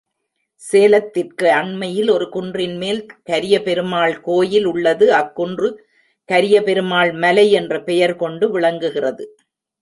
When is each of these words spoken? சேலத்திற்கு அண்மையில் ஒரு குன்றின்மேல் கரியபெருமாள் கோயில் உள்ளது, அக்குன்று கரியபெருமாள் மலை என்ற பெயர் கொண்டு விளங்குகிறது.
சேலத்திற்கு 0.61 1.47
அண்மையில் 1.51 2.09
ஒரு 2.09 2.25
குன்றின்மேல் 2.29 3.01
கரியபெருமாள் 3.29 4.15
கோயில் 4.21 4.65
உள்ளது, 4.65 5.07
அக்குன்று 5.13 5.69
கரியபெருமாள் 6.29 7.13
மலை 7.17 7.45
என்ற 7.51 7.81
பெயர் 7.81 8.15
கொண்டு 8.15 8.47
விளங்குகிறது. 8.51 9.25